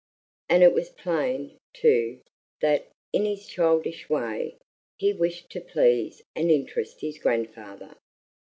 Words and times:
And 0.49 0.63
it 0.63 0.73
was 0.73 0.89
plain, 0.89 1.59
too, 1.73 2.21
that, 2.59 2.89
in 3.13 3.23
his 3.25 3.45
childish 3.45 4.09
way, 4.09 4.57
he 4.97 5.13
wished 5.13 5.51
to 5.51 5.61
please 5.61 6.23
and 6.35 6.49
interest 6.49 7.01
his 7.01 7.19
grandfather. 7.19 7.93